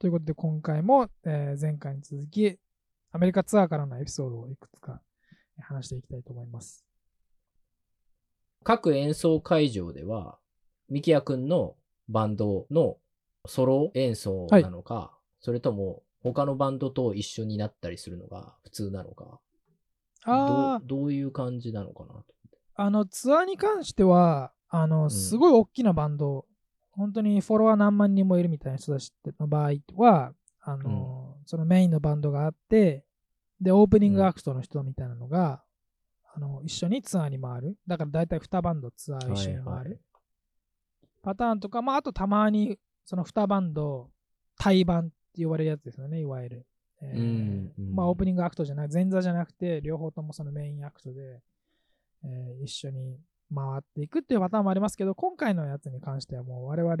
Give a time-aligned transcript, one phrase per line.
[0.00, 2.56] ということで今回も、えー前回に続き
[3.12, 5.02] アメリカツアーからのエピソードをいくつか
[5.58, 6.86] 話していきたいと思います。
[8.64, 10.38] 各演奏会場では、
[10.88, 11.74] ミキヤくんの
[12.08, 12.96] バンドの
[13.44, 19.38] ソロ演奏なのか、それとも他のバンドと一緒になったりするのが普通なのか、
[20.24, 22.24] ああ、どうどういう感じなのかなと。
[22.74, 26.46] あのツアーに関しては、あのんすごい大きなバンド、
[27.00, 33.04] 本当にフォロワー何万人もいるみたいな人たちの場合は、あのそのメインのバンドがあって、
[33.60, 35.62] で、オープニングアクトの人みたいなのが、
[36.34, 37.76] あの一緒にツアーに回る。
[37.86, 39.66] だから大体2バンドツアー一緒に回る。
[39.66, 40.00] はいはい
[41.22, 44.10] パターンとか、まあ、あとたまにその2バンド、
[44.56, 46.66] 対バンって言われるやつですよね、いわゆる。
[47.02, 51.42] えーうんうんまあ、オープニングアクトじゃない、前座じゃなくて、両方ともそのメインアクトで、
[52.24, 53.18] えー一緒に
[53.54, 56.96] 回っていくっていうパターンもありますけど、今回のやつに関してはもう我々、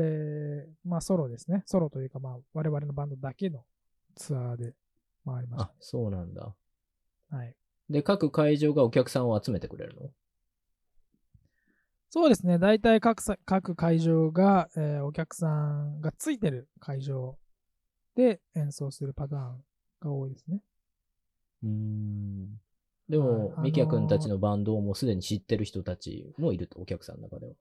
[0.84, 1.62] まあソロですね。
[1.66, 3.64] ソロというか、まあ我々のバンドだけの
[4.16, 4.74] ツアーで
[5.24, 6.54] 回りましあ、そうなんだ。
[7.30, 7.36] た。
[7.36, 7.54] はい。
[7.88, 10.10] で、各会場がお客さんを集めてくれるの？
[12.12, 12.58] そうですね。
[12.58, 17.38] 大体各さ各会場が、えーお客さんがついてる会場
[18.16, 19.64] で演奏するパターン
[20.00, 20.60] が多いですね。
[21.62, 21.99] うーん。
[23.10, 27.52] ではいも、あのーミキヤくんたちのバンドをもうすでに知ってる人たちもいると、お客さんの中では。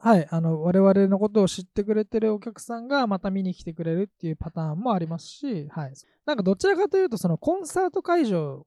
[0.00, 0.26] はい。
[0.30, 5.92] あの、我々のことを知ってくれてるお客さんがまた見に来てくれるっていうパターンもありますし、はい。
[6.24, 8.64] なんかどちらかというと、そのコンサート会場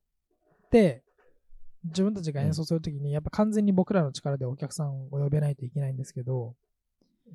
[0.72, 1.04] で
[1.86, 6.56] 自分たちが演奏するときに、やっぱ完全に僕らの力でお客さんを呼べないといけないんですけど、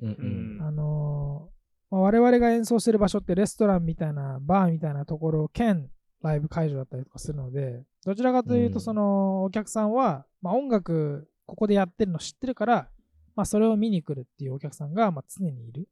[0.01, 0.61] うんううんん。
[0.61, 1.57] あのー
[1.89, 5.89] まあ我々が演奏してる場所ってレストランみたいな、バーみたいなところ兼
[6.21, 12.89] ライブ会場だったりとかするので、どちらかというと、うんそのお客さんは、まあ、音楽ここでやってるの知ってるから、
[13.35, 15.87] まあ、それを見に来るっていうお客さんがまあ常にいる。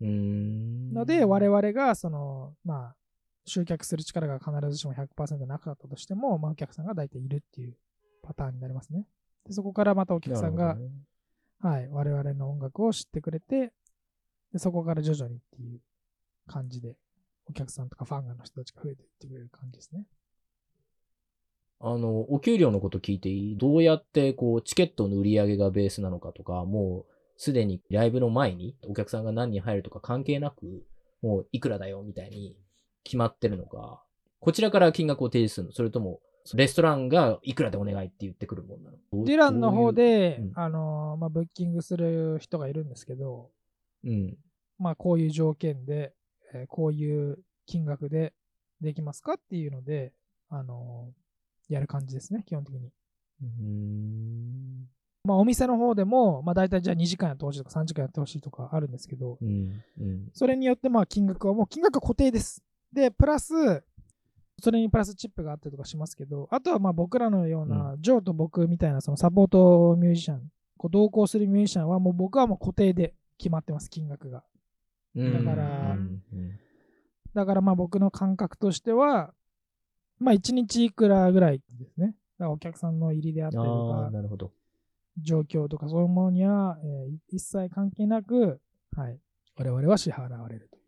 [0.00, 2.96] ので、我々がその、まあ、
[3.46, 7.76] 集客する力が必ずしも100%なかったとしても、まあ、お客さんが大体いるっていう
[8.22, 9.06] パターンになりますね。
[9.46, 10.88] でそこからまたお客さんが、ね
[11.60, 13.72] はい、我々の音楽を知ってくれて、
[14.52, 15.80] でそこから徐々にっていう
[16.46, 16.96] 感じで、
[17.48, 20.06] お客さんとかファンの人たちが増えていってくれる感じですね。
[21.80, 23.56] あの、お給料のこと聞いていい？
[23.58, 30.86] どうやって、こう、チケットの売り上げがベースなのかとか、もう、すでにライブの前にお客さんが何人入るとか関係なく、
[31.20, 32.56] もういくらだよみたいに
[33.02, 34.02] 決まってるのか、
[34.40, 35.72] こちらから金額を提示するの？
[35.72, 36.20] それとも、
[36.54, 39.24] レストランがいくらでお願いって言ってくるもんなの？
[39.24, 40.52] ディランの方、で、うん。
[40.54, 43.50] あのーまあ、ブッキングする人がいるんですけど、
[44.04, 44.36] うん。
[44.78, 46.14] まあ、こういう条件で、
[46.54, 48.32] えーこういう金額で
[48.80, 50.12] できますかっていうので、
[50.50, 51.24] あのー
[51.72, 52.90] やる感じですね、基本的に。
[53.42, 54.88] うーん。
[55.24, 59.82] まあ、お店の方でも、まあ、大体じゃあ2時間やってほしいとか3時間やってほしいとかあるんですけど、うん。
[59.98, 60.28] うん。
[60.34, 62.62] それによってまあ金額はもう金額は固定です。
[62.92, 63.82] で、プラス、
[64.62, 70.42] それにプラスチップがあったりとかしますけど、あとはまあ僕らのような、ジョーと僕みたいなそのサポートミュージシャン、
[70.76, 74.44] こう同行するミュージシャンはもう僕はもう固定で決まってます、金額が。
[75.16, 75.96] うんだから
[77.34, 79.34] だからまあ僕の感覚としては、
[80.18, 82.14] まあ1日いくらぐらいですね。
[82.38, 84.52] だからお客さんの入りであったりとか、なるほど。
[85.18, 88.60] 状況とかそういうものには、えー一切関係なく、
[88.96, 89.18] はい、
[89.56, 90.82] 我々は支払われるという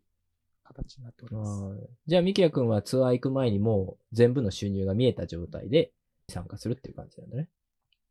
[0.63, 1.89] 形になっております。
[2.05, 5.91] じゃあ、ミキヤ君はツアー行く前にもう全部の収入が見えた状態で
[6.29, 7.49] 参加するっていう感じなんだね。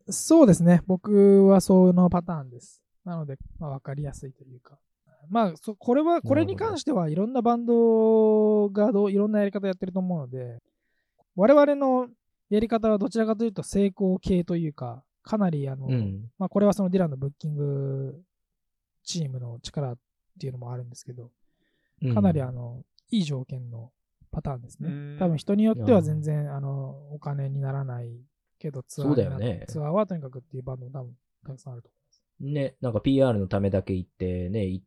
[0.08, 0.82] そうですね。
[0.86, 2.82] 僕はそのパターンです。
[3.04, 4.78] なので、まあ、わかりやすいというか。
[5.28, 10.58] まあ、そこれは、これに関してはいろんなバンドがどういろんなやり方やってると思うので、
[11.34, 12.08] 我々の
[12.48, 16.30] やり方はどちらかというと成功系というか、かなりあの、うん。
[16.38, 18.22] まあ、これはそのディランのブッキング
[19.02, 19.98] チームの力っ
[20.38, 21.30] ていうのもあるんですけど、
[22.14, 23.90] かなりあの、いい条件の
[24.30, 24.88] パターンですね。
[24.88, 25.16] うん。
[25.18, 28.20] 多分人によっては全然、あの、お金にならない
[28.58, 29.64] けど、ツアーになそうだよね。
[29.68, 31.12] ツアーはとにかくっていうバンドも多分
[31.44, 31.90] たくさんあると
[32.40, 34.84] ね、なんか PR のためだけ行ってね、行っ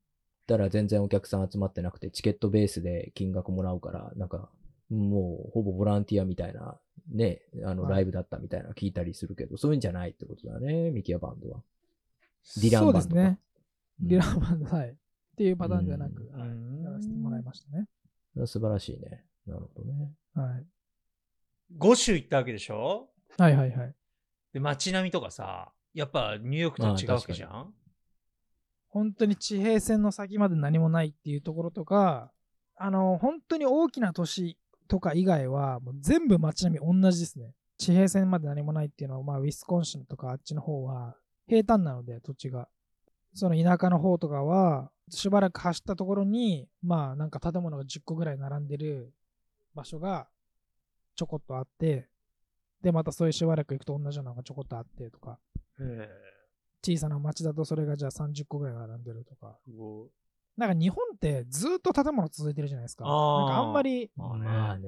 [0.50, 4.50] たら全然お客さん集まってなくて、チケットベースで金額もらうから、なんか、
[4.90, 6.80] もうほぼボランティアみたいな、
[7.12, 11.58] ね、あの、はいライブだったみたいなの聞いたりするけど、そういうんじゃないってことだね、ミキヤバンドは。
[11.58, 11.64] 思
[12.62, 13.40] ディランバンドかそうですね。
[14.02, 14.90] うんディランバンド、はい。
[14.90, 14.96] っ
[15.38, 17.88] ていうパターンではなく、うんはいうんやらせてもらいましたね。
[18.48, 19.26] 素晴らしいね。
[19.46, 20.12] なるほどね。
[20.34, 20.66] はい。
[21.78, 23.10] 5州行ったわけでしょ？
[23.38, 23.96] はいはいはい。
[24.54, 27.74] で、街並みとかさ、やっぱニューヨークと違うわけじゃん？
[28.90, 32.32] 本当に地平線の先まで何もないっていうところとか、
[32.76, 34.58] あの、本当に大きな都市
[34.88, 37.54] とか以外は、もう全部街並み同じですね。
[37.78, 41.16] 地平線まで何もないっていうのは、まあ、ウィスコンシンとかあっちの方は
[41.48, 42.70] 平坦なので、土地が。
[43.34, 49.14] その田舎の方とかは、しばらく走ったところに、まあなんか建物が10個ぐらい並んでる
[49.74, 50.28] 場所が
[51.16, 52.08] ちょこっとあって、
[52.82, 55.40] で、またそういうしばらく行くと同じようなのがちょこっとあってとか、
[55.80, 56.10] へ
[56.84, 59.58] 小さな町だとそれがじゃあ30個ぐらい並んでるとか。
[60.58, 63.06] なんか日本ってずっと建物続いてるじゃないですか。
[63.06, 64.12] なんかあんまり。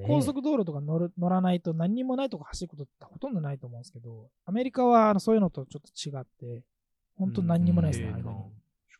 [0.06, 6.62] 高速道路とか乗る乗らないと何にもないとこ走ることってほとんどないと思うんですけど、アメリカはあのそういうのとちょっと違って、
[7.16, 8.12] 本当何にもないですね。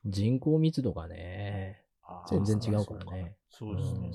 [0.06, 1.82] 人口密度がね、
[2.30, 3.36] 全然違うからね。
[3.50, 4.10] そうですね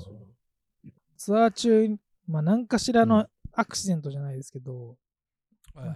[1.16, 1.96] ツアー中、
[2.28, 4.96] まあ何かしらのアクシデントじゃないですけど、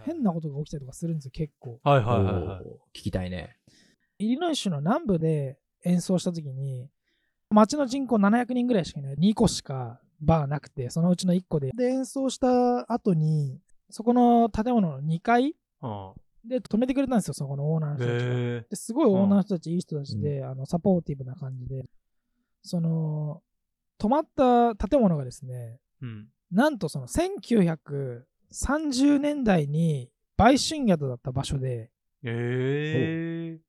[0.04, 1.80] 変なことが起きたりとかするんですよ、結構。
[1.84, 2.66] はいはいはいはい。
[2.94, 3.58] 聞きたいね。
[4.18, 6.90] イリノイ州の南部で演奏した時に、
[7.50, 9.16] 町の人口700人ぐらいしかいない。
[9.16, 11.72] 2個しかバーなくて、そのうちの1個で。
[11.76, 16.14] で、演奏した後に、そこの建物の2階あ
[16.46, 18.26] で止めてくれたんですよ、そこのオーナーのー人たち
[18.64, 18.70] が。
[18.70, 21.86] ですごいオーナーの人たち、いい人たちで、あのサポーティブな感じで、
[22.64, 23.42] その、
[24.00, 26.28] 止まった建物がですね、うん。
[26.52, 27.08] なんとその
[28.52, 31.90] 1930年代に売春宿だった場所で、
[32.24, 33.60] ええ。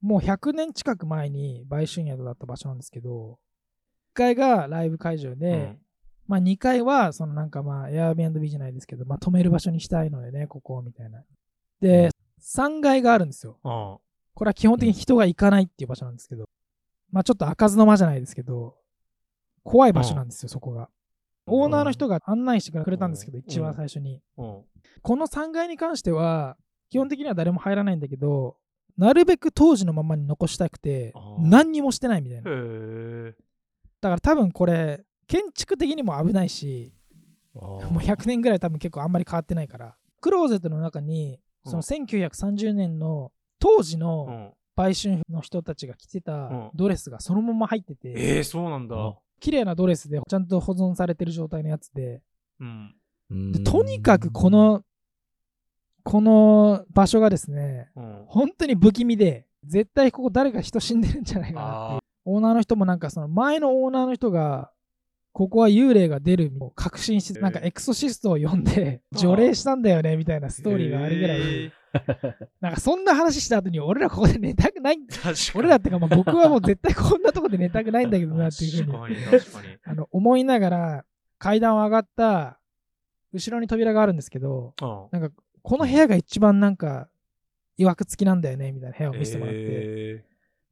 [0.00, 3.38] もう100年近く前に売春宿だった場所なんですけど、
[4.14, 5.78] 1階がライブ会場で、
[6.26, 11.22] まあ2階はそのなんかまあ Airbnb じゃないですけど、まあ止める場所にしたいのでね、ここみたいな。
[11.80, 12.10] で、
[12.40, 13.58] 3階があるんですよ。
[13.64, 13.98] あ
[14.34, 16.48] これは基本的に人が行かないっていう場所なんですけど、
[17.10, 18.76] まあちょっと開かずの間じゃないですけど、
[19.62, 20.88] 怖い場所なんですよ、そこが。
[21.46, 24.20] オーナーの人が案内してくれたんですけど、うん一番最初に。
[24.36, 24.62] うん。
[25.02, 26.56] この3階に関しては、
[26.90, 28.56] 基本的には誰も入らないんだけど、
[28.96, 32.50] なるべく当時のままに残したくて何にもしてないみたいへな。
[32.50, 33.34] え。
[34.00, 36.92] だから多分これ、建築的にも危ないし、
[37.54, 44.52] ももう100年ぐらい多分結構あんまり変わってないから、クローゼットの中に、そのうん1930年の当時うのん。
[44.74, 48.96] 売春の人たちが着てたうんドレスがそのまま入ってて、ええ、そうなんだ。
[49.42, 52.22] 綺麗なドレスでちゃんと保存されてる状態のやつで、
[52.60, 53.52] うん。
[53.52, 54.84] でとにかくこ、の、
[56.04, 58.24] この場所がですね、うん。
[58.28, 62.00] 本当に不気味で、絶対ここ誰か人死んでるんじゃないかなっていうあ。
[62.24, 64.70] オーナーの人もなんかその前のオーナーの人が、
[65.32, 71.72] ここは幽霊が出るを確信して、なんかエクソシストを呼んで、除霊したんだよねみたいなストーリーがあるぐらい、
[72.60, 74.98] なんかそんな話した後に俺らここで寝たくない。
[75.54, 79.16] 俺らってかまあ僕はもう絶対こんなとこで寝たくないんだけどなっていうふうに。
[79.84, 81.04] あの思いながら
[81.38, 82.58] 階段を上がった
[83.32, 85.20] 後ろに扉があるんですけど、うん。
[85.20, 87.08] なんかこの部屋が一番なんか
[87.78, 90.24] 曰く付きなんだよねみたいな部屋を見せてもらって、え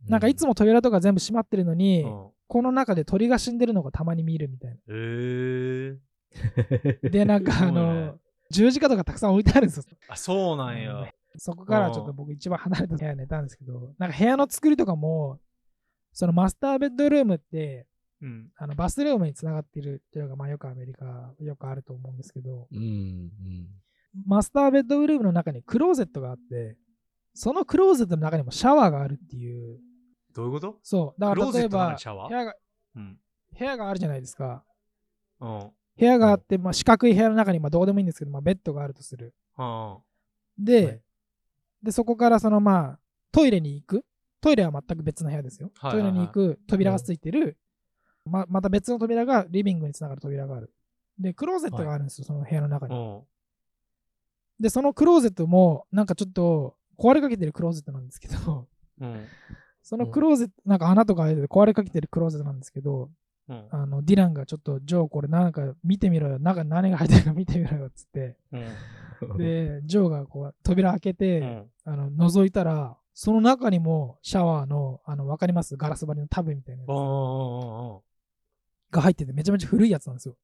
[0.09, 6.99] なんかいつも扉とか全部閉まってるのに、えうんこの中で鳥が死んでるのがたまに見るみたいええ。
[7.05, 7.11] な。
[7.11, 8.19] で、なんかあの、
[8.51, 9.85] 十字架とかたくさん置いてあるんですよ。
[10.09, 11.13] あ、そうなんや。
[11.37, 15.39] そこからちょっと僕一番離れた部屋に寝たんですけど、なんか部屋の作りとかも、
[16.13, 17.87] そのマスターベッドルームって、
[18.21, 18.51] うん。
[18.57, 23.31] あのバスルームにつながってるっていうのが、まあよくアメリカ、よくあると思うんですけど、うんうん。
[24.27, 26.77] マスターベッドルームの中にクローゼットがあって、
[27.33, 29.79] そのクローゼットの中にもシャワーがあるっていう、
[30.35, 30.79] どういうこと？
[30.83, 32.55] そう、だから例えば部屋が、
[32.97, 33.19] うん。
[33.59, 34.65] 部屋があるじゃないですか。
[35.41, 35.71] うん。
[36.01, 39.35] 部屋があって、まあ、四角い部屋の中に、まあ、どうでもいいんですけど、まあ、ベッドがあるとする。
[39.57, 39.99] あ
[40.59, 41.01] で、はい
[41.83, 42.99] で、そこからそのまあ、
[43.33, 44.05] トイレに行く。
[44.41, 45.71] トイレは全く別の部屋ですよ。
[45.77, 47.59] はいはいはいトイレに行く扉がついてる、
[48.25, 50.73] ままた別の扉がリビングにつながる扉がある。
[51.19, 52.89] で、クローゼットがあるんですよ、その部屋の中あ。
[52.89, 52.95] に。
[52.95, 53.23] うん。
[54.59, 58.69] で、そのクローゼットも、なんかちょっと壊れかけてるクローゼットなんですけど、
[59.01, 59.27] うん。
[59.83, 63.11] そのクローゼット、なんか穴とか開いてて壊れかけてるクローゼットなんですけど、
[63.49, 63.69] うん。
[63.71, 68.37] あの、ディランがちょっと、ジョーこれなんか見てみろよ、中に何が入ってるか見てみろよ、っつって。
[68.53, 69.37] うん。
[69.39, 71.71] で、ジョーがこう扉開けて、うん。
[71.85, 75.77] あの覗いたら、その中にもシャワーの、あの、わかります？
[75.77, 78.01] ガラス張りのタブみたいなやつああ。
[78.93, 80.37] が入ってて、めちゃめちゃ古いやつなんですよ。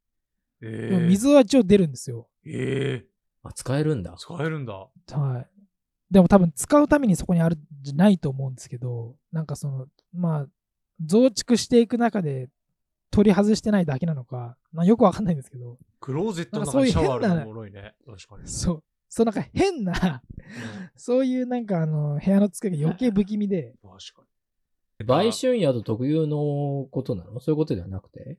[0.62, 2.28] えでも水は一応出るんですよ。
[2.44, 3.06] ええ。
[3.42, 4.14] あ、使えるんだ。
[4.18, 4.72] 使えるんだ。
[4.74, 4.88] は
[5.40, 5.46] い。
[6.10, 10.46] でも多分使うためにそこにあるんじゃないと思うんですけど、なんかその、まあ、
[11.04, 12.48] 増築していく中で
[13.16, 17.94] 取り外してないだけなのか、まあ、よくわかんないんですけど、クローゼットのなんかそういう中にシャワーあるのおもろいね。
[18.04, 18.46] 確かに。
[18.46, 20.22] そう、そうなんか変な、
[20.96, 24.22] そういうなんかあの、部屋の作りが余計不気味で、う ん確か
[25.06, 27.40] 売春宿特有のことなの？
[27.40, 28.38] そういうことではなくて？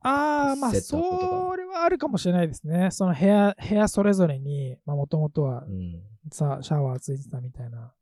[0.00, 2.90] ああ、まあ、それはあるかもしれないですね。
[2.90, 6.02] その部屋、部屋それぞれに、まあ、もともとはうん。
[6.30, 7.94] さ、シャワーついてたみたいな。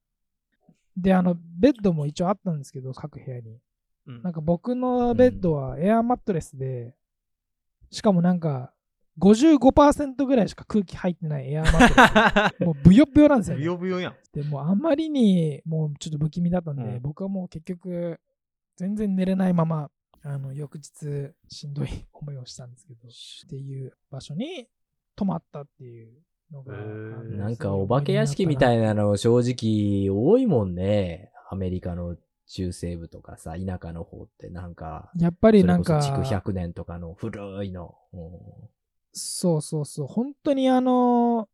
[0.96, 3.58] で、あの、ベッドも一応あったんですけど、各部屋に。
[4.06, 6.94] うんなんか僕のベッドはエアーマットレスで、
[7.90, 8.72] しかもなんか、
[9.18, 12.64] 55%ぐらいしか空気入ってないエアマットレス。
[12.64, 13.66] もうブヨブヨなんですよ、ブね。
[13.66, 14.14] ヨブヨやん。
[14.32, 18.18] でもうあんまりにもうちょっと不気味だったんで、うん僕はもう結局
[18.76, 19.90] 全然寝れないまま
[20.22, 23.10] あの翌日しんどい思いをしたんですけどっ
[23.48, 24.68] ていう場所に
[25.14, 31.30] 泊まったっていうのがなんかお化け屋敷みたいなの正直多いもんね。
[31.50, 37.94] アメリカの中西部とかさ、田舎の方ってなんか、やっぱりなんか築100年とかの古いの。
[38.12, 38.30] うん。
[39.12, 40.06] そうそうそう。
[40.06, 41.48] 本当にあの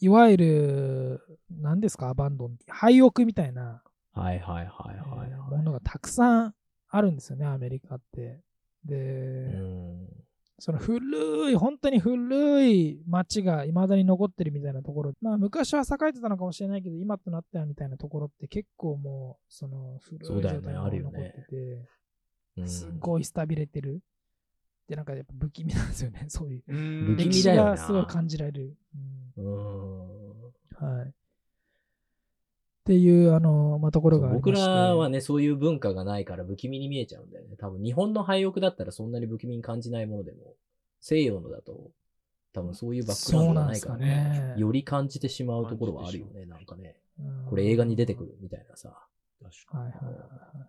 [0.00, 6.54] いわゆる何ですかアバンドン廃屋みたいな、はいはいはいはい、えーはいものがたくさん
[6.88, 8.40] あるんですよねアメリカって。
[8.84, 10.23] で、うん
[10.58, 21.88] その古い、本当に古い街が未だに残ってるみたいなところ、まあ昔は栄えてたのかもしれないけど、今となってはみたいなところって結構もう、その古い状そうだよね態のまま残っあるよねてて、
[22.56, 24.00] うんすごいスタビれてる。
[24.88, 26.62] で、なんかやっぱ不気味なんですよね、そういう。
[26.66, 28.76] 不気味歴史がすごい感じられる。
[29.36, 30.04] うんうん
[30.76, 31.14] はい。
[32.84, 34.60] っていう、あの、まあ、ところがあり僕ら
[34.94, 37.56] はね、そういう文化がないから不気味に見えちゃうんだよね。
[37.56, 40.54] 多分日本の廃屋だったらそんなに不気味に感じないものでも、
[41.00, 41.92] 西洋のだと、
[42.52, 46.96] 多分そういうバックグラウンドがないからそうなんですかねより感じてしまうところはあるよね、なんかね。
[47.18, 48.92] うんこれ映画に出てくるみたいなさ。
[49.40, 50.66] 確はいはいはいは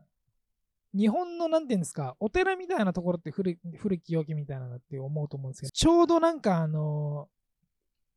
[0.94, 0.98] い。
[0.98, 7.28] 日本のなんていうんですか、お寺みたいなところって古い古き良きみたいなのって思うと思うんですけど、ちょうどなんかあの、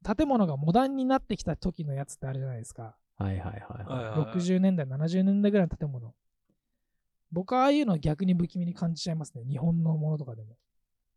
[0.04, 2.96] 建物がモダンになってきた時のやつってあるじゃないですか。
[3.18, 3.60] はいはいはいはい。
[3.84, 6.14] はいはい60年代、70年代ぐらいの建物。
[7.30, 9.44] 僕はああいうの逆に不気味に感じちゃいますね。
[9.44, 10.56] 日本のものとかでも。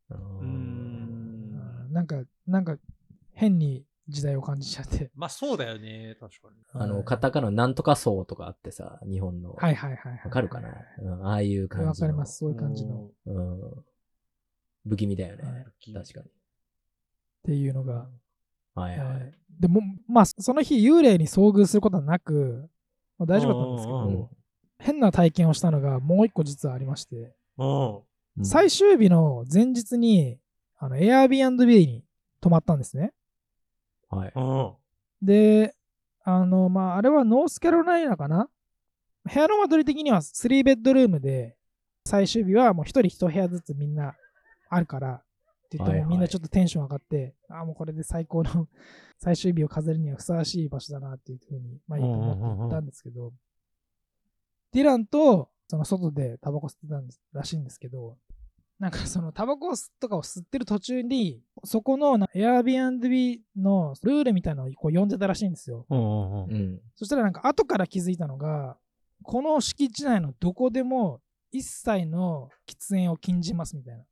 [0.09, 2.77] うんうんなんか、なんか
[3.33, 5.11] 変に時代を感じちゃって。
[5.15, 6.55] まあそうだよね、確かに。
[6.73, 9.53] あの、はいカタカナなんとか層とかあってさ、日本の。
[9.53, 10.21] はいはいはいはい。
[10.25, 11.89] わかるかな、うん、ああいう感じの。
[11.89, 12.39] わかります。
[12.39, 13.05] そういう感じの。
[13.05, 13.85] っうん。
[14.89, 15.43] 不気味だよね。
[15.43, 16.29] はい確かに。
[17.43, 18.09] ていうのが。
[18.75, 19.09] はいはい。
[19.09, 22.67] はいでも、まあ、その日幽霊に遭遇することはなく、
[23.19, 24.29] まあ、大丈夫だったんですけど、
[24.79, 27.35] 変な体験をしたのがもう一個実はありまして、
[28.43, 30.39] 最終日の前日に、
[30.79, 32.03] あの、Airbnb に
[32.39, 33.13] 泊まったんですね。
[34.09, 34.31] はい。
[34.35, 34.73] うん。
[35.21, 35.75] で、
[36.23, 38.49] あの、まあ、あれはノースカロライナかな？
[39.31, 41.55] 部屋の間取り的には3ベッドルームで、
[42.07, 44.15] 最終日はもう一人一部屋ずつみんな
[44.69, 45.21] あるから、
[45.71, 48.67] って言ってはいはいもみんなちょっとテンション上がって、ああ、もうこれで最高の
[49.17, 53.31] 最終日を飾るにはふさわしい場所だなっていうふうに、まあいいと思って行ったんですけど、
[54.73, 58.17] ディランとその外でタバコ吸ってたんですらしいんですけど、
[58.79, 65.85] なんかそのタバコとかを吸ってる途中に、そこのな Airbnb のルールみたいなのをこう読んでたらしいんですよ。
[65.89, 66.51] うんうんうん。
[66.51, 66.81] うん。
[66.95, 68.77] そしたらなんか後から気づいたのが、
[69.23, 74.03] この敷地内のどこでも一切の喫煙を禁じますみたいな。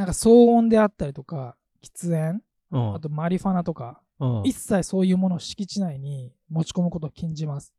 [0.00, 7.74] なんか騒音であったりとか、喫煙、うんあとマリファナとか、うん一切そういうものを敷地内に持ち込むことを禁じます。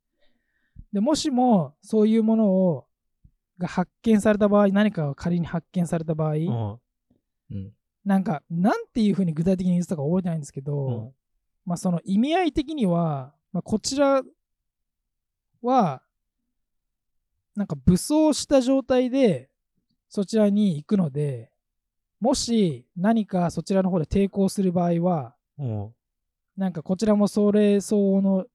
[0.94, 2.86] でもしもそういうものを
[3.58, 6.80] が発見された場合、何かが仮に発見された場合、うん
[7.50, 7.74] うん。
[8.06, 11.12] なんか、なんていうふうに具体的に言ってたか覚えてないんですけど、うん
[11.66, 14.22] まあその意味合い的には、まあ、こちら
[15.64, 16.04] は、
[17.56, 19.50] なんか武装した状態で
[20.08, 21.51] そちらに行くので、
[22.22, 25.94] もし何かそちらの方で抵抗する場合は、うん。
[26.56, 28.46] なんかこちらもそれ相応の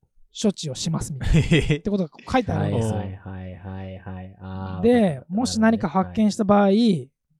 [0.40, 1.38] 処置をしますみたいな。
[1.76, 2.96] ってことが書いてあはいるんですよ。
[2.96, 4.86] はいはいはいはい。
[4.86, 6.70] で、もし何か発見した場合、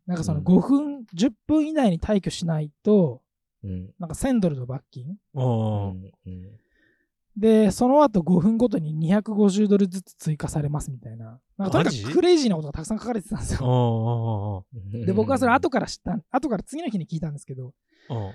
[0.06, 3.23] なんかそのうん5分、10分以内に退去しないと、
[3.62, 3.90] うん。
[3.99, 5.16] なんか1000ドルの罰金。
[5.35, 6.11] うん
[7.37, 11.38] で、その後5分ごとに250ドルずつ追加されますみたいな。
[11.59, 14.66] なんかとにかくクレイジーなことがたくさん書かれてたんですうんよ。
[14.73, 17.73] うんで、僕はそれ後から知った、後から次の日に聞いたんですけど、
[18.11, 18.33] うん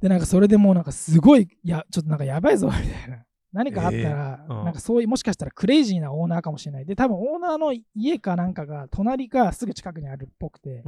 [0.00, 3.24] で、なんかそれでもうなんかすごい、いや、ちょっとなんかやばいぞ、みたいな。
[3.52, 6.84] 何かあったら、えーうんなんかそういう、もしかしたらクレイジーなオーナーかもしれない。
[6.84, 10.82] で、多分オーナーの家かなんかが隣かすぐ近くにあるっぽくて。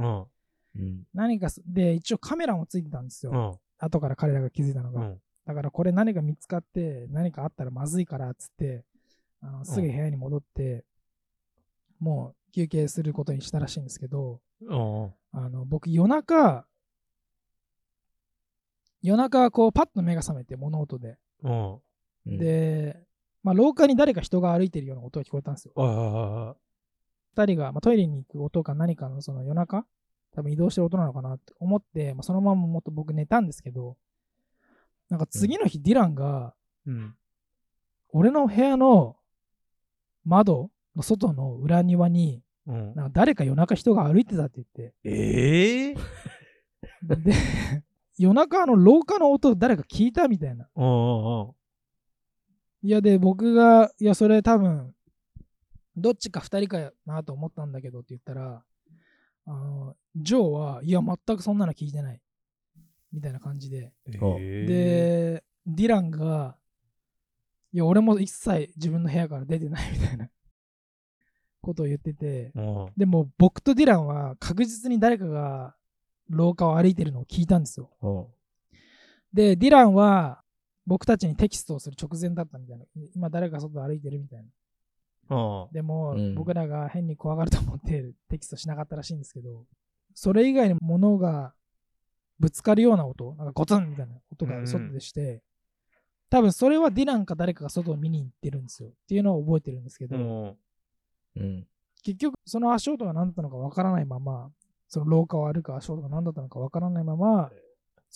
[1.13, 3.31] 何かす、で、一応カメラもついてたんですよ。
[3.31, 5.13] うん後から彼らが気づいたのが。
[5.47, 8.83] うんだからこれ何か見つかって何かあったらまずいからっつって
[9.41, 10.83] あのすぐ部屋に戻って、
[11.99, 16.65] もう休憩することにしたらしいんですけどうんあの僕夜中
[19.01, 21.73] 夜中こうパッと目が覚めて物音で、うん。
[21.73, 21.79] う
[22.25, 22.99] ん、で、
[23.43, 25.71] まあ、廊下に誰か人が歩いてるような音が聞こえたんですよ。
[25.75, 26.55] はいはいは
[27.35, 29.85] 二人が、まあ、トイレに行く音か何かのその夜中
[30.35, 33.95] 多分移動してる音なのかなって思って、まあ、そのままもっと僕寝たんですけど
[35.09, 36.53] なんか次の日ディランが、
[36.85, 37.15] いうん
[38.09, 39.17] 俺の部屋の
[40.23, 45.95] 窓の外の裏庭に、うんなんか誰か夜中人が歩いてたって言って、ええ
[47.03, 47.33] で、
[48.17, 50.67] 夜中の廊下の音誰か聞いたみたいな。
[50.75, 51.51] うんうんうん。
[52.83, 54.93] いや、で、僕が、いや、それ多分、
[55.95, 58.63] どっちか二人かなと思ったんだけどって言ったら、
[59.45, 62.21] あの、ジョーは、いや、全くそんなの聞いてない。
[63.17, 63.91] みたいな感じで。
[64.05, 66.55] で、ディランが、
[67.73, 70.29] いや、俺も一切自分の部屋から出てないみたいな
[71.61, 75.75] ことを言ってて、うんでも僕とディランは確実に誰かが
[76.29, 77.89] 廊下を歩いてるのを聞いたんですよ。
[78.01, 78.25] うん
[79.33, 80.43] で、ディランは
[80.85, 82.85] 僕たちにテキストをする直前だったみたいな。
[83.15, 84.45] 今誰か外歩いてるみたいな。
[85.65, 89.65] うんでも、うん僕らが変に怖がると思ってテキストしなかったらしいんですけど、
[90.13, 91.53] それ以外に物が
[92.39, 95.41] ぶつかるような音、なんかゴツンみたいな音が外でして、
[96.29, 98.89] 多分それはディランか誰かが外を見に行ってるんですよ。
[98.89, 100.57] っていうのを覚えてるんですけど、うん。
[101.37, 101.67] うん。
[102.03, 104.51] 結局その足音が何だったのかわからないまま、
[104.87, 107.49] その廊下を歩く足音が何だったのかわからないまま、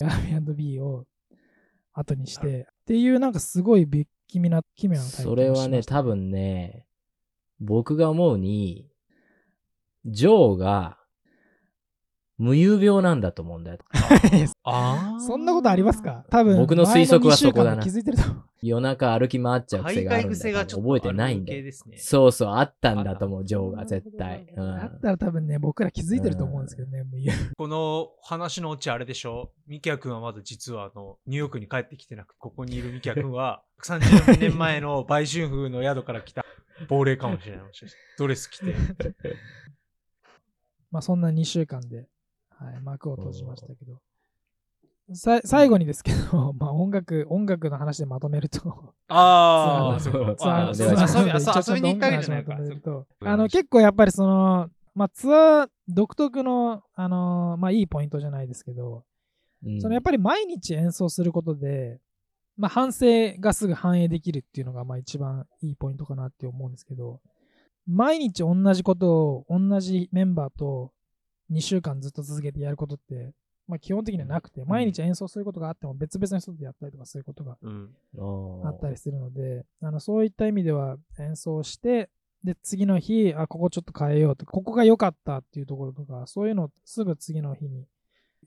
[0.00, 1.06] Airbnb を
[1.92, 6.86] 後にして、っていうなんかすごい不気味な、奇妙な体験をそれはね、多分ね、
[7.60, 8.88] 僕が思うに、
[10.04, 10.98] ジョーが
[12.42, 13.78] 無遊病なんだと思うんだよ。
[14.64, 16.24] あーそんなことありますか？
[16.28, 18.24] 多分僕の推測はそこだな気づいてると。
[18.62, 21.58] 夜中歩き回っちゃう癖があるんだ癖がちょっと覚えてないんだよ。
[21.58, 21.96] ある系ですね。
[21.98, 24.46] そうそう、あったんだと思う、ジョーが絶対。
[24.52, 25.00] うだっん。
[25.00, 27.02] たら多分ね、僕ら気づいてると思うんですけどね。
[27.04, 29.50] もういやこの話のうちあれでしょ？
[29.68, 36.44] ミキヤ君はまだ実はあのニューヨークに帰ってきてなくここにいるミキヤ君は 30年前の売春婦の宿から来た
[36.88, 37.64] 亡霊かもしれない。
[38.18, 38.74] ドレス着て。
[40.92, 42.06] まあそんな2週間で、
[42.64, 44.00] はい、幕を閉じましたけど。
[45.14, 52.58] さ最後にですけど、 まあ音楽、音楽の話でまとめると、ああ、そそう遊びに行ったわけじゃないか。
[53.24, 59.04] あの結構やっぱりその、まあツアー独特の、あのまあいいポイントじゃないですけど、
[59.64, 59.80] うん。
[59.80, 62.00] そのやっぱり毎日演奏することで、
[62.56, 67.20] まあ、反省がすぐ反映できるっていうのがまあ一番いいポイントかなって思うんですけど、
[67.86, 70.92] 毎日同じことを同じメンバーと
[71.52, 73.32] 2週間ずっと続けてやることって、
[73.68, 77.90] まあ、基本的にはなくて、毎日演奏することがあっても別々の人でやったりとかそういうことがうん。
[78.64, 82.10] ああったりするので、あのそういった意味では演奏して、
[82.44, 87.86] で、次の日、あ、ここちょっと変えようと、ここが良かったっていうところとか、そういうのをすぐ次の日に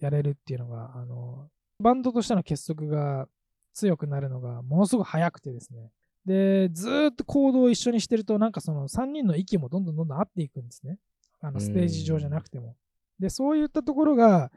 [0.01, 1.47] やれるっていうのが、あの、
[1.79, 3.27] バンドとしての結束が
[3.73, 5.91] 強くなるのがものすごく早くてですね。
[6.25, 10.97] で、ずーっと行動を一緒にしてると、なんかその3人の息もどんどんどんどん合っていくんですね。
[11.39, 12.75] あの、ステージ上じゃなくても。
[13.19, 14.51] で、そういったところが、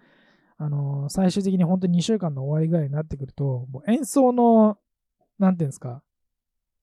[0.57, 4.77] あの、最終的に本当に2週間の終わりぐらいになってくると、もう演奏の、
[5.39, 6.03] なんていうんですか、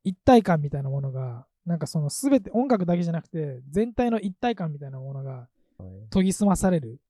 [0.06, 5.50] 一体感みたいなものが、なんかその全て音楽だけじゃなくて、全体の一体感みたいなものが
[6.12, 7.02] 研ぎ澄まされる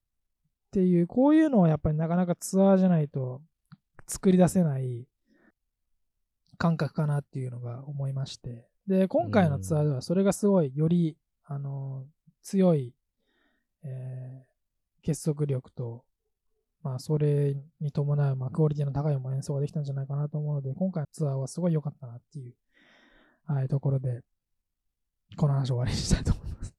[0.67, 3.41] っていう、こういうのはやっぱりなかなかツアーじゃないと
[4.07, 5.07] 作り出せない
[6.57, 8.67] 感覚かなっていうのが思いまして。
[8.87, 12.05] で、今回のツアーではそれがすごいより、あの、
[12.41, 12.95] 強い、
[13.83, 14.54] えー
[15.05, 16.03] 結束力と、
[16.81, 22.53] まあ、それに伴う、まあ、クオリティの高い演奏ができたんじゃないかなと思うので、今回のツアーはすごい良かったなっていう、
[23.45, 24.21] はい、ところで、
[25.37, 26.73] この話を終わりにしたいと思います。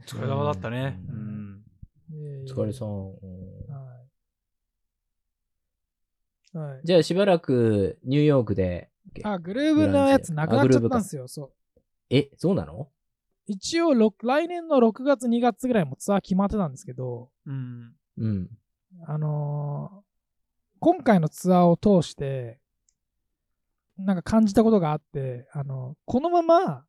[0.00, 0.98] お疲れ様だったね。
[1.06, 1.62] ううん。
[2.44, 3.14] お疲れさんは
[6.54, 6.58] い。
[6.58, 6.80] はい。
[6.84, 8.88] じゃあしばらくニューヨークで。
[9.22, 11.28] あ、グルーブのやつなくなっちゃったんですよ。
[11.28, 11.52] そう。
[12.08, 12.88] え、そうなの？
[13.46, 17.94] 一応来年の6月、2月ぐらいもツアー決まってたんですけど、うん。
[18.18, 18.50] うん。
[19.06, 20.04] あのー
[20.80, 22.58] 今回のツアーを通して、
[23.96, 26.84] なんか感じたことがあって、あの、このまま、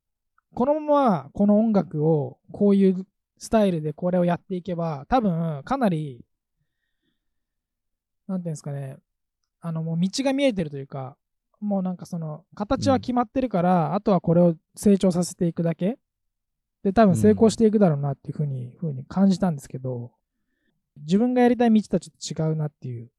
[0.54, 6.26] このままこの音楽をこういうスタイルでこれをやっていけば、多分かなり、
[8.28, 8.98] なんていうんですかね、
[9.62, 11.16] あの、もう道が見えてるというか、
[11.62, 15.98] もうなんかその、形は決まってるから、あとはこれを成長させていくだけ。
[16.86, 20.12] で、多分成功していくだろうなっていうふうに、ふうに感じたんですけど、
[20.98, 23.10] 自分がやりたい道とはちょっと違うなっていう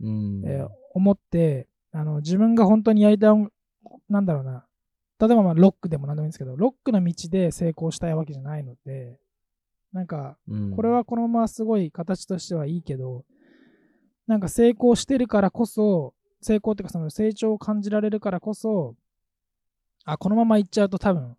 [0.00, 0.42] うん。
[0.46, 3.52] えー思って、あの、自分が本当にやりたい音、
[4.08, 4.64] なんだろうな、
[5.20, 9.20] 例えばまあロックでも何でもいいんですけど、ロックの道で成功したいわけじゃないので、
[9.92, 10.74] なんか、うん。
[10.74, 13.24] これはこのまますごい形としてはいいけど、
[14.26, 18.96] なんか成功してるからこそ、成功っていうかその成長を感じられるからこそ、
[20.04, 21.36] あ、このまま行っちゃうと多分、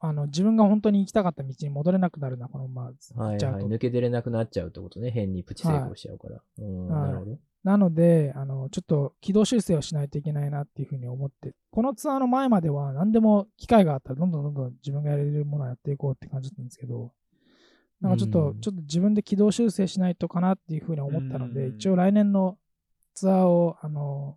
[0.00, 3.36] あの、自分が本当に行きたかった道に戻れなくなるな、このまま行はいはい。
[3.36, 3.68] っちゃうと。
[3.68, 5.10] 抜け出れなくなっちゃうってことね。
[5.10, 6.40] 変にプチ成功しちゃうから。
[6.58, 6.88] うん。
[6.88, 7.38] はいなるほど。
[7.64, 17.12] なので、あの、ちょっと軌道修正をしないといけないなっていうふうに思って、このツアーの前までは何でも機会があったらどんどんどんどん自分がやれるものをやっていこうって感じだったんですけど、
[18.00, 22.58] なんかちょっと、うんちょっと自分で軌道修正しないとかなっていうふうに思ったので、うん一応来年の
[23.14, 24.36] ツアーを、あの、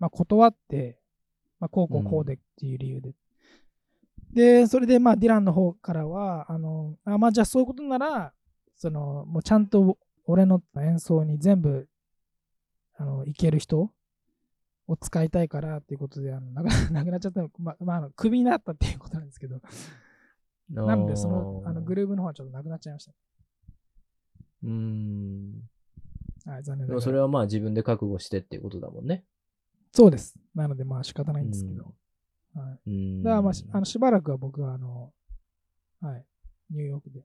[0.00, 0.98] まあ、断って、
[1.60, 3.14] まあ、こうこうこうでっていう理由で。
[4.32, 8.32] で、それで、まあ、ディランの方からは、あの、あまあ、じゃあそういうことなら、
[8.76, 11.88] その、もうちゃんと俺の演奏に全部、
[12.96, 13.90] あの、いける人
[14.88, 19.60] を使いたいからっていうことで、あの、なく なくなっちゃった、まあ、まあ、あの、クビになったっていうことなんですけど、
[20.70, 23.12] なので、その、あの、グルーブの方はちょっとなくなっちゃいました。
[24.62, 25.62] うーん。
[26.46, 26.94] はい、残念でながら。
[26.94, 29.24] もそれはまあ自分で覚悟してっていうことだもんね。
[29.92, 30.34] そうです。
[30.54, 31.94] なので、まあ仕方ないんですけど。
[32.54, 33.22] はい。
[33.22, 35.12] だから、まあし、あのしばらくは僕は、あの、
[36.00, 36.24] はい、
[36.70, 37.20] ニューヨークで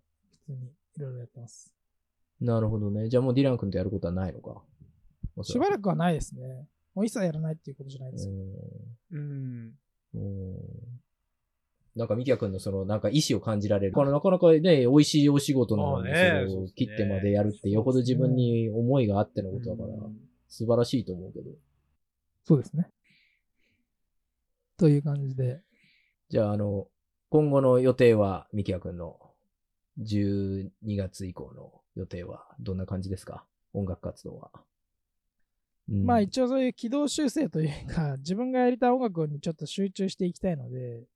[0.46, 1.74] 普通にいろいろやってます。
[2.40, 3.10] なるほどね。
[3.10, 4.62] じゃあもうディラン君とやることはないのか？
[5.44, 6.68] しばらくはないですね。
[6.94, 8.34] もう一切やらないっていうことじゃないですよ。
[9.12, 9.74] うん。
[11.96, 13.94] なんか、ミキヤ君のその、なんか意志を感じられる。
[13.94, 20.18] これなかなかね、美味しいお仕事なのに、それを切ってまでやるって、よほど自分に思いがあってのことだから、うん
[20.50, 21.52] 素晴らしいと思うけど。
[22.46, 22.88] そうですね。
[24.78, 25.62] という感じで。
[26.30, 26.88] じゃあ、あの、
[27.30, 29.20] 今後の予定は、ミキヤ君の
[30.00, 33.46] 12月以降の予定はどんな感じですか？
[33.74, 34.52] 音楽活動は。
[35.90, 41.08] うんまあ一応そういう軌道修正というか、 自分がやりたい音楽にちょっと集中していきたいので、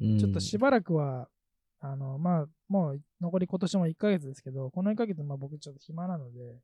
[0.00, 1.28] うんちょっとしばらくは、
[1.80, 6.58] あの、まあ、もう残り今年も1ヶ月ですけど、この1ヶ月、まあ僕ちょっと暇なので、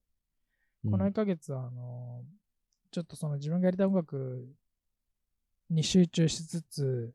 [0.90, 2.24] この1ヶ月は、あの、
[2.90, 4.48] ちょっとその自分がやりたい音楽
[5.70, 7.12] に集中しつつ、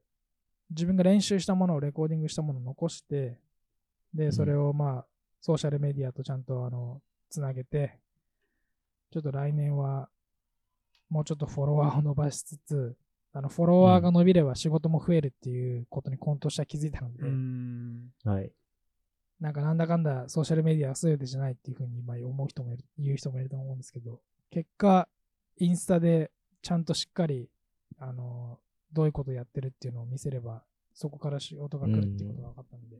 [0.69, 3.37] 自分が練習したものをレコーディングしたものを残して、
[4.13, 5.05] で、それをまあ、
[5.41, 7.99] ソーシャルメディアとちゃんとあの、つなげて、
[9.11, 10.09] ちょっと来年は、
[11.09, 12.95] もうちょっとフォロワーを伸ばしつつ、
[13.33, 18.09] あの、フォロワーが伸びれば仕事も増えるっていうことに今年は気づいたので、うん。
[18.23, 18.51] はい。
[19.39, 25.09] なんかなんだかんだソーシャルメディアは全てじゃないっていうふうにまあ思う人もいる、言う人もいると思うんですけど、結果、
[25.57, 27.49] インスタでちゃんとしっかり、
[27.97, 28.59] あの、
[28.91, 32.97] どういうことやってるっていうのを見せれば、そこから仕事が来るっていうことが分かったので、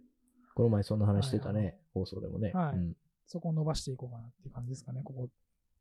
[0.56, 2.52] この前そんな話してたはいはね、放送でもね。
[2.54, 5.30] はいうんそこを伸ばしていこうかなっていう感じですかね、ここ、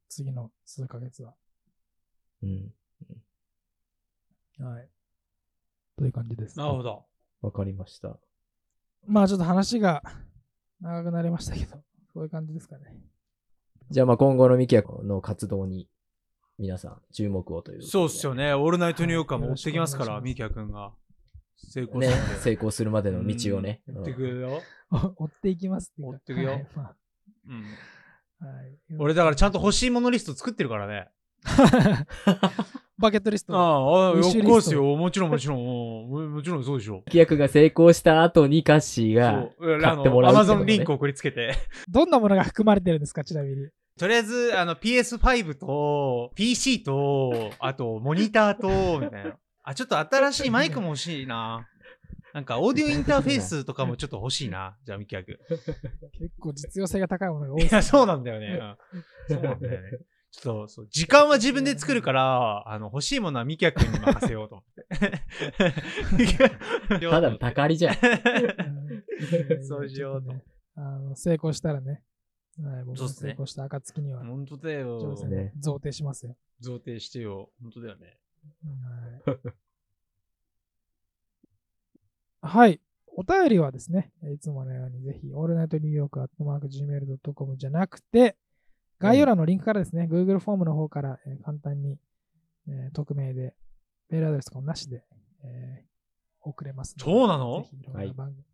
[0.09, 1.35] 次の数ヶ月は。
[2.43, 2.73] うん。
[4.59, 4.89] はい。
[5.99, 6.59] という感じです。
[6.59, 7.05] なるほど。
[7.43, 8.17] わかりました。
[9.07, 10.03] まあちょっと話が
[10.81, 11.83] 長くなりましたけど、
[12.15, 12.97] そういう感じですかね。
[13.91, 15.89] じゃあまあ今後のミキヤの活動に
[16.59, 17.83] 皆さん注目をという。
[17.83, 18.55] そうっすよね。
[18.55, 20.93] オールナイトニューヨークははい持ってきますから、ミキヤ君が。
[21.57, 23.81] 成功ねするんで。、成功するまでの道をね。
[23.89, 24.63] うん持ってくるよ。
[25.17, 26.95] 追っていきますっていうか追ってくよはいま
[27.49, 27.65] うん。
[28.41, 31.09] あはい俺だからちゃんと欲しいものリスト作ってるからね。
[32.99, 33.57] バケットリスト。
[33.59, 34.97] ああ、よっこですよ。
[34.97, 35.59] もちろんもちろん。
[35.59, 37.03] うんもちろんそうでしょ。
[37.07, 39.49] ミキヤ君が成功した後にカッシーが。
[39.81, 41.55] 買ってもらうアマゾンリンク送りつけて。
[41.89, 43.69] どんなものが含まれてるんですか、ちなみに。
[43.99, 49.37] とりあえず、あの、PS5 と、PC と、あと、モニターと、みたいな。
[49.65, 51.67] あ、ちょっと新しいマイクも欲しいな。
[52.33, 54.77] なんか、オーディオインターフェースとかもちょっと欲しいな。
[54.85, 55.37] じゃあ、ミキヤ君。
[55.49, 55.71] 結
[56.41, 57.63] 構実用性が高いものが多い。
[57.67, 58.59] いや、そうなんだよね。
[58.59, 59.91] うんそうなんだよね。
[60.33, 66.19] ちょっと、そう、時間は自分で作るから、あの、欲しいものはミキヤ君に任せようと思っ
[66.99, 66.99] て。
[67.11, 67.95] ただのたかりじゃん。
[67.95, 67.99] う
[69.61, 70.33] んそうしようと
[70.77, 72.03] あの成功したらね、
[72.59, 76.37] はい、僕そうっすねも成功した暁には、本当だよね贈呈しますよ。
[76.61, 77.51] 贈呈してよ。
[77.63, 78.19] 本当だよね。
[79.25, 79.41] はい。
[82.43, 82.81] はい。
[83.15, 88.37] お便りはですね、いつものようにぜひ、オールナイトニューヨークアットマーク Gmail.com じゃなくて、
[88.99, 91.99] 概要欄のリンクからですね、Google フォームの方から、えー簡単に、
[92.69, 93.55] えー匿名で、
[94.09, 95.05] メールアドレスとかもなしで、
[95.45, 95.87] えー
[96.45, 96.95] 送れます。
[96.99, 97.63] そうなの？
[97.63, 98.45] ぜひいろんな番組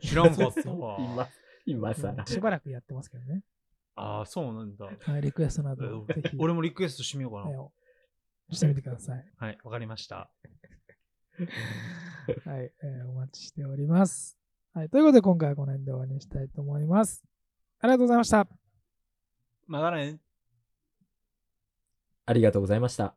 [0.00, 0.98] 知らんかったわ。
[1.66, 2.14] 今、今さ。
[2.26, 3.42] しばらくやってますけどね。
[3.96, 4.86] ああ、そうなんだ。
[4.86, 7.50] はい、リクエストなどをぜひ、俺もリクエストしてみようかな。
[7.50, 7.68] えー
[8.48, 9.24] してみてください。
[9.38, 10.30] はい、わかりました。
[12.46, 14.38] はい、えーお待ちしております。
[14.72, 17.24] はい、ということで今回はこの辺で終わりにしたいと思います。
[17.80, 18.46] ありがとうございました。
[19.66, 20.20] またね。
[22.26, 23.16] ありがとうございました。